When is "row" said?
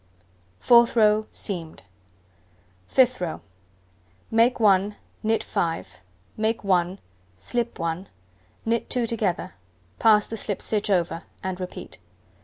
0.95-1.27, 3.21-3.39